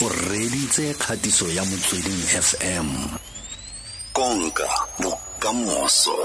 [0.00, 2.86] o reditse kgatiso ya motsweding fm
[4.12, 4.68] konka
[5.00, 6.16] bokamoso.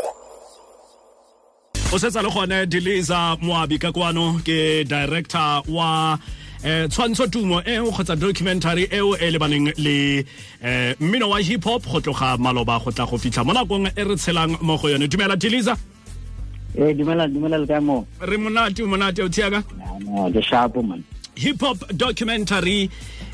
[1.92, 6.20] O setsa le gone deliza moabi ka kwano ke director wa
[6.64, 10.26] eh tshwantsho tumo e o kgotsa documentary eo e lebaneng le
[10.62, 14.04] eh mmino wa hip hop go tloga maloba go tla go fitlha mo nakong e
[14.04, 15.08] re tshelang mo go yone.
[15.08, 15.76] Dumela deliza
[16.78, 18.06] Eh dumela dumela le ka mo.
[18.22, 19.64] re monate o monate o thiaka?
[20.06, 21.04] No, the sharp man.
[21.36, 22.90] hip hop documentary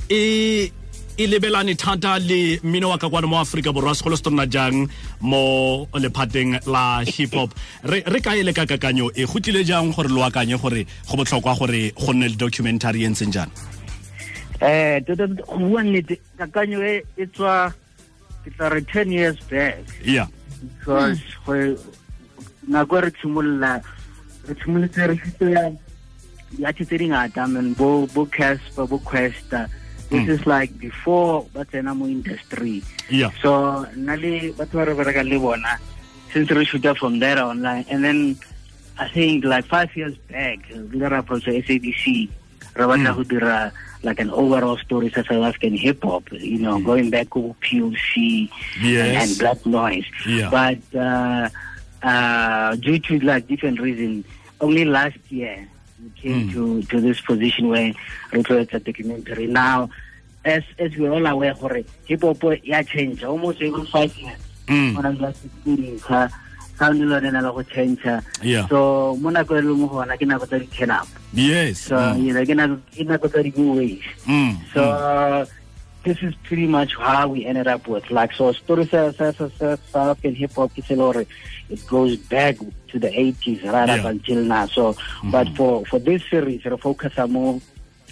[0.10, 0.72] e
[1.18, 4.90] e lebelane thata le mmino wa ka kwana mo aforika borwa segolo se tonna jang
[5.22, 9.12] mo lephateng la hip hop re re ka ele ka kakanyo?
[9.16, 13.04] E go tlile jang gore lo akanye gore go botlhokwa gore go nne le documentary
[13.04, 13.52] e ntseng jana
[14.62, 17.72] Eh to to go bua nnete kakanyo e e tswa
[18.44, 19.80] ke tla re 10 years back.
[20.04, 20.28] Yeah.
[20.60, 21.76] Because go
[22.68, 23.84] nako e re tshimolola
[24.48, 25.64] re tshimoletse re fitola
[26.56, 29.70] diati tse dingata men bo bo casper bo questa
[30.10, 32.82] this is like before ba tsena mo industry.
[33.10, 33.30] Yeah.
[33.42, 35.78] So nna le batho ba re bereka le bona
[36.34, 37.86] since re shoota from there online.
[37.90, 38.20] And then
[39.00, 40.60] i think like five years back
[40.92, 42.28] we got approach SABC
[42.76, 43.72] re batla go dira
[44.04, 48.50] like an overall story sa South African hip hop you know going back to POC
[48.82, 49.12] Yes.
[49.24, 50.06] and Black Noise.
[50.28, 50.50] Yeah.
[50.50, 51.50] but uh,
[52.04, 54.26] uh, due to like different reasons
[54.62, 55.68] only last year
[56.16, 57.94] came to to this position where
[58.34, 59.48] we created a documentary.
[59.48, 59.90] Now
[60.46, 64.94] as as we're all aware gore hip hop ya change almost every five years Mm.
[64.96, 66.30] go na le ka
[66.78, 68.00] sound le lone la go change
[68.42, 68.68] Yeah.
[68.70, 71.08] so mo nako e le mo gona ke nako tsa di turn up.
[71.34, 71.80] Yes.
[71.90, 74.54] So you know ke nako ke nako tsa di giveaways Mm.
[74.74, 74.82] so
[76.10, 79.46] this is pretty much how we ended up with like so story sa sa sa
[79.62, 82.58] sa South African hip hop it goes back
[82.90, 84.66] to the 80s right up until now.
[84.66, 84.98] So
[85.30, 87.62] but for for this series re focus mo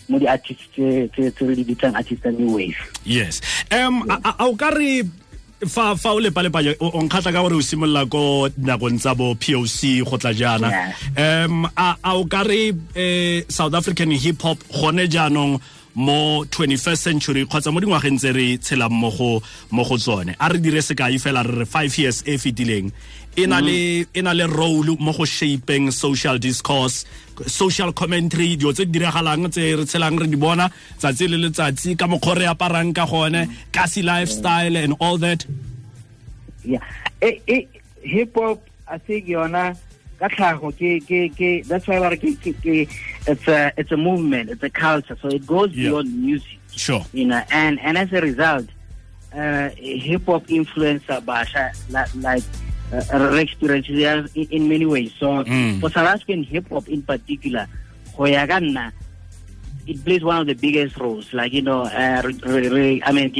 [0.05, 3.41] mo di artists tse re di bitsang artists tsa new wave yes.
[3.73, 5.01] Um a o ka re
[5.65, 9.17] fa fa o le palepanya o o nkgatla ka gore o simolola ko nakong tsa
[9.17, 14.37] bo POC go tla jana um a a o ka re eh, South African hip
[14.45, 15.57] hop gone jaanong
[15.97, 19.41] mo 21st century kgotsa mo dingwageng tse re tshelang mo go
[19.73, 20.37] mo go tsone.
[20.37, 22.93] A re dire sekai fela re re 5 years e fetileng.
[23.33, 27.05] E na le e role mo go shaping social discourse
[27.45, 31.97] social commentary dio tse di diragalang tse re tshelang re di bona tsatsi le letsatsi
[31.97, 35.45] ka mokgwa re aparang ka gone kasi lifestyle and all that.
[36.63, 36.85] Yeah.
[38.05, 39.75] Hip hop i think yona
[40.19, 42.89] ka tlhago ke ke ke that's why ke ke
[43.27, 45.89] it's a it's a movement it's a culture so it goes Yeah.
[45.89, 48.65] beyond music sure you know and and as a result
[49.33, 52.43] uh hip hop influencer basha like, like
[52.93, 53.87] uh, experience
[54.33, 55.79] in, in many ways so Mm.
[55.81, 57.67] for South African hip hop in particular
[58.17, 58.91] go ya ka nna
[59.85, 61.31] it plays one of the biggest roles.
[61.31, 63.31] Like you know, uh, I mean,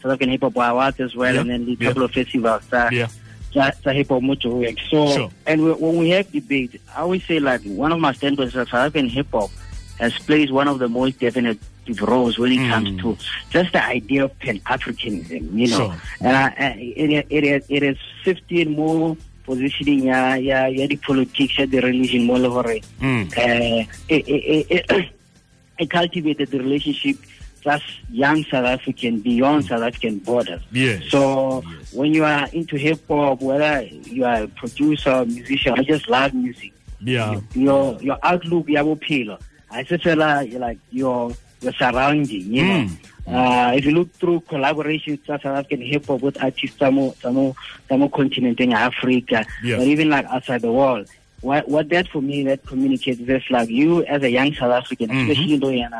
[0.00, 1.88] South African Hip Hop Awards as well, Yeah, and then the yeah.
[1.88, 2.62] couple of festivals.
[2.72, 3.08] Uh, yeah
[3.52, 4.78] tsa tsa hip hop mo Joburg.
[4.90, 5.30] So, Sure.
[5.46, 8.68] and we, when we have debate, I always say like one of my standpoints is
[8.68, 9.50] South African hip hop
[9.98, 12.70] has played one of the most definitive roles when it Mm.
[12.70, 13.16] comes to
[13.50, 15.52] just the idea of Pan Africanism.
[15.52, 15.94] You know, Sure.
[16.20, 20.96] and I, I, it it is it is shifting more positioning ya ya ya the
[20.96, 23.26] politics ya the religion le gore Mm.
[23.36, 25.06] uh, it, it, it,
[25.80, 27.16] it cultivated the relationship
[27.62, 30.62] just young South African beyond South African borders.
[30.72, 31.04] Yes.
[31.10, 31.92] So Yes.
[31.92, 36.32] when you are into hip hop, whether you are a producer, musician, I just love
[36.34, 39.38] music, yeah your your outlook, ya bophelo,
[39.70, 42.86] I just feel like like your your surrounding, you know.
[42.86, 42.96] Mm.
[43.26, 47.52] Uh, if you look through collaborations with South African hip hop with artists some some
[47.88, 49.76] some continent in Africa, Yeah.
[49.78, 51.08] or even like outside the world.
[51.42, 55.08] What what that for me that communicates this like you as a young South African,
[55.10, 55.30] Mhm.
[55.30, 55.92] especially though in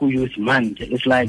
[0.00, 1.28] Ariaka Youth Month, it's like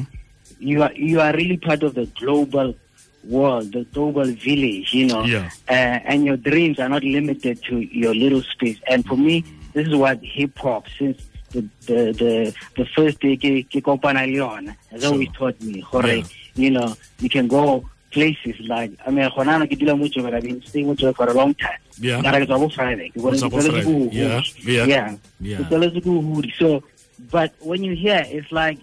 [0.59, 2.75] you are you are really part of the global
[3.23, 5.23] world, the global village, you know.
[5.23, 5.49] Yeah.
[5.69, 8.79] Uh, and your dreams are not limited to your little space.
[8.87, 9.43] And for me,
[9.73, 11.21] this is what hip hop since
[11.51, 15.83] the the the, the first day ke ke kopana le yona has always taught me
[15.91, 16.23] gore Yeah.
[16.55, 20.33] you know you can go places like I mean gona na ke dula mo Joburg
[20.33, 22.21] I've been staying mo Joburg for a long time Yeah.
[22.21, 23.83] Mara ke tswa bo Friday ke bona ke bo tswaletse Friday.
[23.83, 24.41] ko Yeah.
[24.63, 24.85] Yeah.
[24.85, 25.57] yeah Yeah.
[25.59, 26.47] ke tswaletse ko Hood.
[26.57, 26.83] so
[27.31, 28.79] but when you hear it's like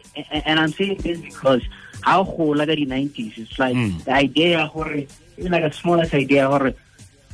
[0.46, 1.62] and, I'm saying this because
[2.02, 4.04] how gola ka di 90s it's like Mm.
[4.04, 5.02] the idea gore
[5.38, 6.74] even like a smallest idea gore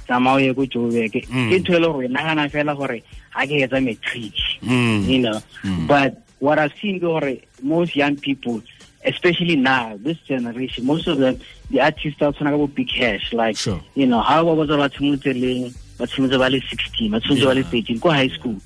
[0.09, 1.29] tsamao ye ko Joburg ke ke
[1.61, 3.03] ntho e le gore nagana fela gore
[3.35, 4.33] ga ke etsa matric
[4.63, 5.07] Mm.
[5.09, 5.41] you know.
[5.63, 5.87] Mm.
[5.87, 7.23] But what I've seen, or
[7.63, 8.61] most young people,
[9.05, 11.39] especially now, this generation, most of them,
[11.71, 13.33] the artists are talking about big cash.
[13.33, 13.81] Like, Sure.
[13.95, 17.71] you know, how was about Tumuteling, but Tumutabali 16, but Tumutabali Yeah.
[17.71, 18.57] 13, go high school,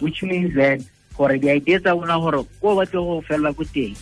[0.00, 0.80] which means that
[1.18, 3.94] gore di-idea tsa bona gore ko batle go felela ko teng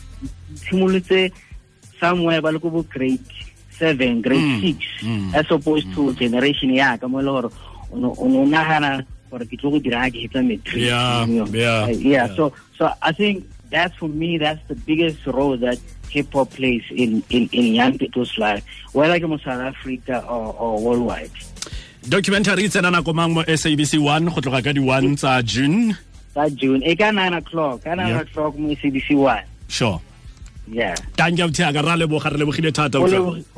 [2.00, 3.24] somewhere ba le ko bo grade
[3.72, 5.32] seven grade Mm, six mm.
[5.34, 7.48] as opposed to generation ya ka mo e le gore
[7.92, 9.00] o ne o nagana
[9.32, 11.48] gore ke tlo go dira ga ke hetsa matric Yeah, you know.
[11.52, 12.26] yeah, Uh, yeah.
[12.36, 15.80] so so i think that's for me that's the biggest role that
[16.12, 18.60] hip hop plays in in in young people's life
[18.92, 21.32] whether mo south africa or, or worldwide
[22.08, 25.96] documentary tsena nako mang mo sabc 1 go tloga ka di-1 tsa june
[26.36, 26.84] ka june.
[26.84, 28.20] E ka nine o'clock ka nine Yeah.
[28.20, 29.40] o'clock mo cbc one.
[29.68, 29.96] Sure.
[30.68, 30.94] Yeah.
[31.16, 33.06] Tanki abuthaka ra leboga re lebogile thata go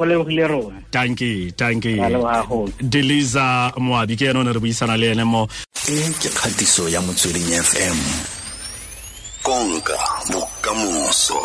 [0.04, 0.78] lebogile rona.
[0.92, 2.70] Leboga gagolo.
[2.78, 5.48] deliza moabi ke ene o ne re buisana le ene mo
[5.88, 7.98] e ke kgatiso ya motsweding fm
[9.42, 9.96] konka
[10.30, 11.40] bokamoso